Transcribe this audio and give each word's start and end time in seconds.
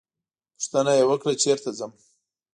پوښتنه 0.55 0.91
یې 0.97 1.03
وکړه 1.09 1.33
چېرته 1.43 1.69
ځم. 1.77 1.91